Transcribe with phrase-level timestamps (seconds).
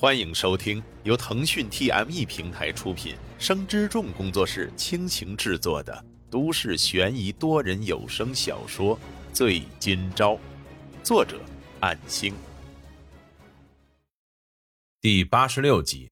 [0.00, 8.96] 欢迎收听由腾讯 TME 平台出品、生之众工作室倾情制作的都市悬疑多人有声小说
[9.32, 10.34] 《醉今朝》，
[11.02, 11.40] 作者：
[11.80, 12.32] 暗星。
[15.00, 16.08] 第八十六集，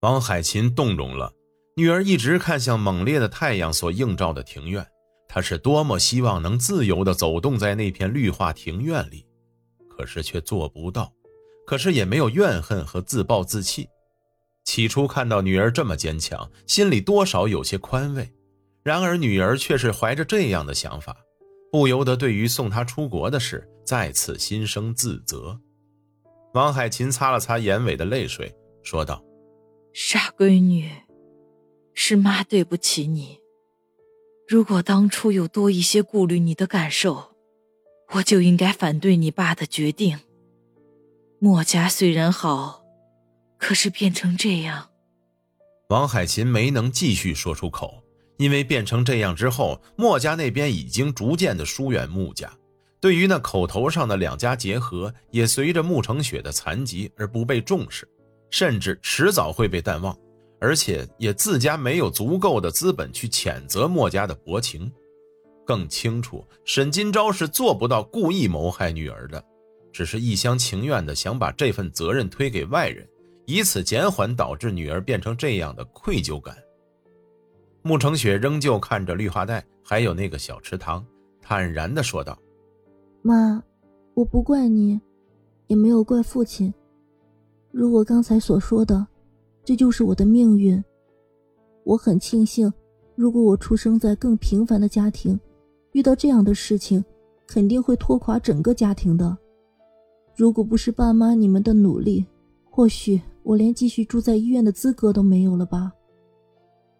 [0.00, 1.32] 王海琴动容了。
[1.76, 4.84] 女儿一直看向猛烈的太阳所映照的庭院，
[5.28, 9.24] 她是多么希望能自由地走动在那片绿化庭院里，
[9.88, 11.12] 可是却做不到。
[11.66, 13.88] 可是也没有怨恨和自暴自弃。
[14.64, 18.32] 起初看到女儿这么坚强，心里多少有些宽慰。
[18.82, 21.16] 然而女儿却是怀着这样的想法，
[21.72, 25.60] 不由得对于送她出国的事再次心生自责。
[26.54, 29.22] 王海琴擦了擦眼尾的泪水，说道
[29.92, 30.90] ：“傻闺女，
[31.94, 33.38] 是妈对不起你。
[34.48, 37.32] 如果当初有多一些顾虑你的感受，
[38.14, 40.18] 我就应该反对你爸的决定。”
[41.38, 42.82] 墨家虽然好，
[43.58, 44.88] 可是变成这样，
[45.90, 48.02] 王海琴没能继续说出口，
[48.38, 52.50] 因为变成这样之后，墨家那边已经逐渐的疏远穆家，
[53.02, 58.08] 对于那口头上的两家结合，也随着穆成雪的残疾而不被重视，
[58.48, 60.16] 甚至迟早会被淡忘，
[60.58, 64.90] 而且也自家没有足够的资本去谴责墨家的薄情，
[65.66, 69.44] 更清楚沈金钊是做不到故意谋害女儿的。
[69.96, 73.08] 只是一厢情愿的想把这份责任推给外人，
[73.46, 76.54] 以此减缓导致女儿变成这样的愧疚感。
[77.80, 81.02] 穆成雪仍旧看着绿化带，还有那个小池塘，
[81.40, 82.38] 坦然的说道
[83.24, 83.62] ：“妈，
[84.12, 85.00] 我不怪你，
[85.66, 86.70] 也没有怪父亲。
[87.72, 89.06] 如我刚才所说的，
[89.64, 90.84] 这就是我的命运。
[91.84, 92.70] 我很庆幸，
[93.14, 95.40] 如果我出生在更平凡的家庭，
[95.92, 97.02] 遇到这样的事情，
[97.46, 99.34] 肯定会拖垮整个家庭的。”
[100.36, 102.26] 如果不是爸妈你们的努力，
[102.70, 105.90] 或许我连继续住在医院的资格都没有了吧？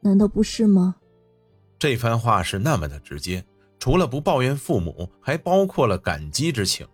[0.00, 0.96] 难道不是吗？
[1.78, 3.44] 这番话是那么的直接，
[3.78, 6.86] 除了不抱怨父母，还包括了感激之情。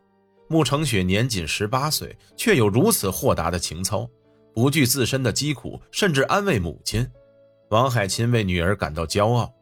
[0.48, 4.10] 穆成雪年仅十八岁，却有如此豁达的情操，
[4.52, 7.06] 不惧自身的疾苦，甚至安慰母亲。
[7.70, 9.54] 王海琴为女儿感到骄傲。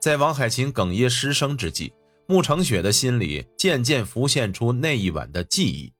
[0.00, 1.92] 在王海琴哽咽失声之际，
[2.26, 5.92] 穆成雪的心里渐渐浮现出那一晚的记忆。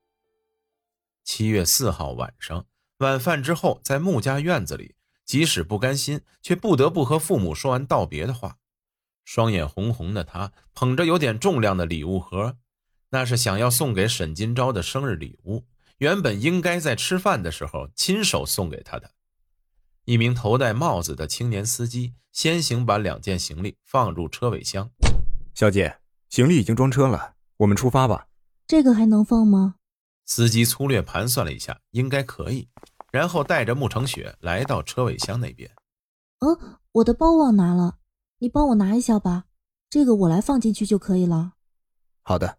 [1.25, 2.67] 七月四号晚上，
[2.99, 4.95] 晚饭之后，在穆家院子里，
[5.25, 8.59] 即使不甘心，却不得不和父母说完道别的话。
[9.25, 12.57] 双眼红红的他，捧着有点重量的礼物盒，
[13.11, 15.65] 那是想要送给沈金钊的生日礼物。
[15.99, 19.13] 原本应该在吃饭的时候亲手送给他的。
[20.05, 24.91] 一名头戴帽子的青年司机先行把两件行李放入车尾箱。
[25.55, 28.27] 小姐，行李已经装车了，我们出发吧。
[28.67, 29.77] 这个还能放吗？
[30.25, 32.69] 司机粗略盘算了一下，应该可以，
[33.11, 35.71] 然后带着慕成雪来到车尾箱那边。
[36.41, 37.99] 嗯，我的包忘拿了，
[38.39, 39.45] 你帮我拿一下吧，
[39.91, 41.53] 这个我来放进去就可以了。
[42.23, 42.59] 好的。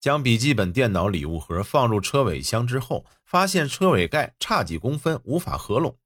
[0.00, 5.98] 将笔记本电脑礼物盒放入车尾箱之后，发现车尾盖差几公分，无法合拢。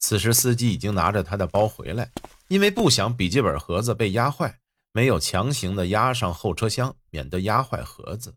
[0.00, 2.10] 此时司机已经拿着他的包回来，
[2.48, 4.58] 因为不想笔记本盒子被压坏，
[4.90, 8.34] 没有强行的压上后车厢，免得压坏盒子。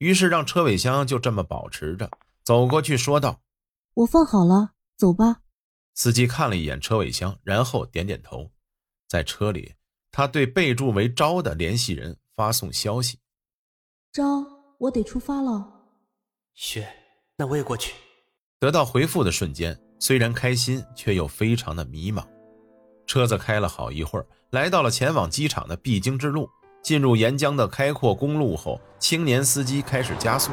[0.00, 2.10] 于是让车尾箱就这么保持着，
[2.42, 3.42] 走过去说道
[3.92, 5.42] ：“我放好了，走吧。”
[5.94, 8.50] 司机看了一眼车尾箱，然后点点头。
[9.06, 9.74] 在车里，
[10.10, 13.18] 他对备注为“招”的联系人发送消息
[14.10, 14.24] ：“招，
[14.78, 15.70] 我得出发了。
[16.54, 16.88] ”“雪，
[17.36, 17.94] 那我也过去。”
[18.58, 22.26] 得到回复的瞬间，虽然开心，却又非常的迷茫。
[23.06, 26.48] 车子开了好一会儿，来到了前往机场的必经之路。
[26.82, 30.50] 进入沿江的开阔公路后，青年司机开始加速。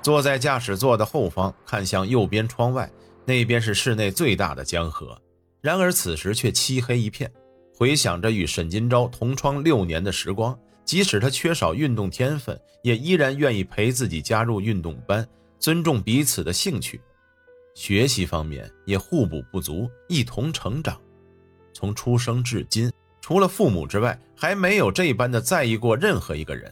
[0.00, 2.90] 坐在驾驶座的后方，看向右边窗外，
[3.24, 5.16] 那边是市内最大的江河。
[5.60, 7.30] 然而此时却漆黑一片。
[7.74, 15.26] 回想着与沈金钊同窗六年的时光，即使他缺少运动天分，也依然愿意陪自己加入运动班，
[15.58, 17.00] 尊重彼此的兴趣。
[17.74, 21.00] 学习方面也互补不足，一同成长。
[21.72, 22.92] 从出生至今。
[23.22, 26.70] 除了父母之外，还没有这般的在意过任何一个人。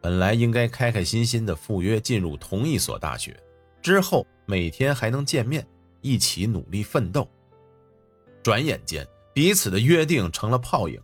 [0.00, 3.34] 本来应该开开心心的赴约进入同一所大学，
[3.80, 5.66] 之后每天还能见面，
[6.02, 7.26] 一起努力奋斗。
[8.42, 11.00] 转眼间，彼此的约定成了泡影。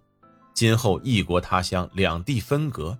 [0.52, 2.96] 今后异国他乡，两地分隔。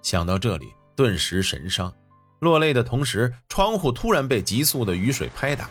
[0.00, 1.94] 想到这里，顿时神伤，
[2.38, 5.68] 落泪的同时，窗户突然被急速的雨水拍打。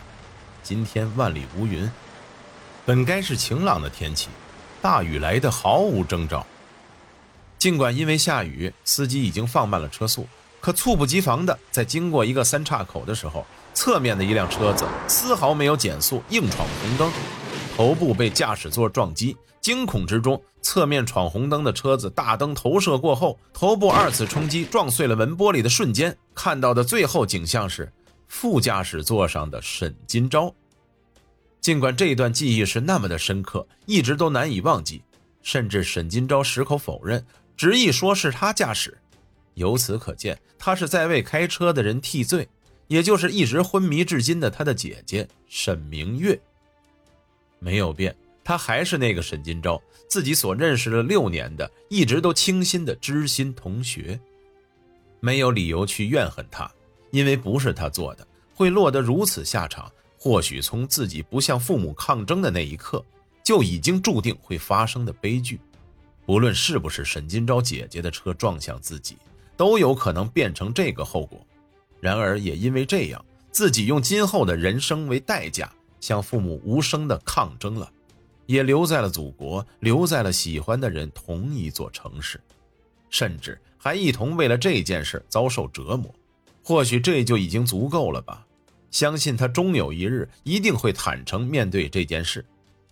[0.62, 1.90] 今天万里无云，
[2.86, 4.28] 本该是晴朗的天气。
[4.84, 6.46] 大雨来得毫无征兆。
[7.56, 10.28] 尽管因为下雨，司机已经放慢了车速，
[10.60, 17.10] 可猝不及防的，在经过一个三岔口的时候，侧面的一辆车子丝毫没有减速，硬闯红灯，
[17.74, 19.34] 头部被驾驶座撞击。
[19.62, 27.90] 惊恐之中，侧面闯红灯的车子大灯投射过后，头部二次冲击撞碎了门玻璃的瞬间，看到的最后景象是
[28.28, 30.52] 副驾驶座上的沈金钊。
[31.64, 35.02] 尽管这一段记忆是那么的深刻，一直都难以忘记，
[35.42, 37.24] 甚至沈金钊矢口否认，
[37.56, 38.98] 执意说是他驾驶。
[39.54, 42.46] 由此可见，他是在为开车的人替罪，
[42.86, 46.38] 也就是一直昏迷至今的他的姐姐沈明月。
[47.60, 48.14] 没有变，
[48.44, 54.20] 他还是那个沈金钊，自己所认识了六年的，一直都倾心的知心同学。
[55.18, 56.70] 没有理由去怨恨他，
[57.10, 59.90] 因为不是他做的，会落得如此下场。
[60.24, 63.04] 或许从自己不向父母抗争的那一刻，
[63.42, 65.60] 就已经注定会发生的悲剧。
[66.24, 69.18] 不论是不是沈金钊姐姐的车撞向自己。
[69.54, 71.38] 都有可能变成这个后果，
[72.00, 73.22] 然而也因为这样，
[73.52, 77.92] 自己用今后的人生为代价，向父母无声的抗争了，
[78.46, 82.40] 也留在了祖国，留在了喜欢的人同一座城市，
[83.10, 86.12] 甚至还一同为了这件事遭受折磨。
[86.64, 88.44] 或许这就已经足够了吧。
[88.94, 92.46] 相信他终有一日一定会坦诚面对这件事，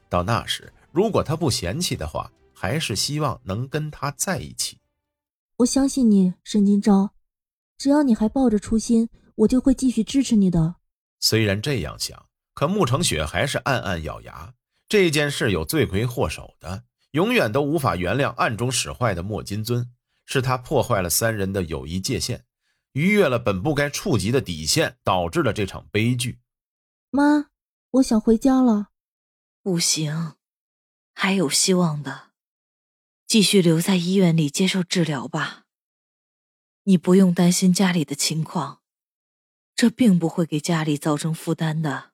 [0.08, 4.78] 到那时，如果他不嫌弃的话，还是希望能跟他在一起。
[5.58, 7.10] 我相信你，沈金钊。
[7.78, 10.74] 只要你还抱着初心，我就会继续支持你的。
[11.20, 14.52] 虽然这样想，可穆成雪还是暗暗咬牙。
[14.88, 16.82] 这件事有罪魁祸首的，
[17.12, 19.88] 永远都无法原谅暗中使坏的莫金尊。
[20.26, 22.44] 是他破坏了三人的友谊界限，
[22.92, 26.40] 逾越了本不该触及的底线，导致了这场悲剧。
[27.10, 27.50] 妈，
[27.90, 28.88] 我想回家了。
[29.62, 30.34] 不行，
[31.14, 32.32] 还有希望的。
[33.26, 35.64] 继续留在医院里接受治疗吧。
[36.82, 38.82] 你不用担心家里的情况，
[39.74, 42.12] 这并不会给家里造成负担的。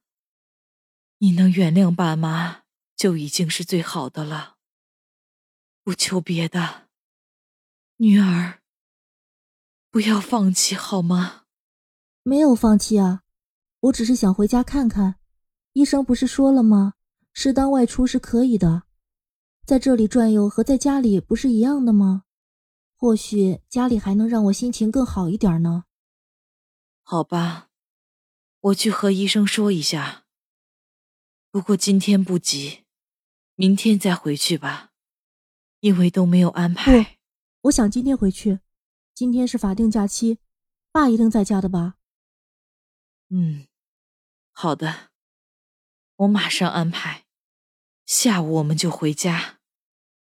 [1.18, 2.62] 你能原谅爸妈
[2.94, 4.58] 就已经是最好的了，
[5.82, 6.88] 不求别的。
[7.96, 8.57] 女儿，
[9.98, 11.42] 不要放弃好吗？
[12.22, 13.22] 没有放弃啊，
[13.80, 15.16] 我只是想回家看看。
[15.72, 16.94] 医生不是说了吗？
[17.32, 18.84] 适当外出是可以的。
[19.66, 22.22] 在这里转悠和在家里不是一样的吗？
[22.96, 25.82] 或许家里还能让我心情更好一点呢。
[27.02, 27.70] 好吧，
[28.60, 30.26] 我去和医生说一下。
[31.50, 32.84] 不过今天不急，
[33.56, 34.92] 明天再回去吧，
[35.80, 37.02] 因为都没有安排。
[37.02, 37.10] 不，
[37.62, 38.60] 我想今天回去。
[39.18, 40.38] 今天是法定假期，
[40.92, 41.94] 爸一定在家的吧？
[43.30, 43.66] 嗯，
[44.52, 45.08] 好的，
[46.18, 47.24] 我马上安排。
[48.06, 49.58] 下午我们就回家。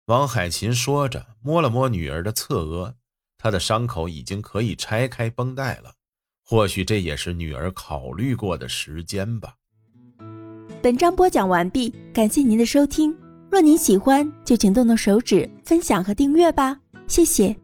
[0.05, 2.94] 王海琴说着，摸了摸女儿的侧额，
[3.37, 5.96] 她的伤口已经可以拆开绷带了。
[6.44, 9.56] 或许这也是女儿考虑过的时间吧。
[10.81, 13.12] 本章播讲完毕，感谢您的收听。
[13.50, 17.64] 若您喜欢，就请动动手指分享和订阅吧，谢谢。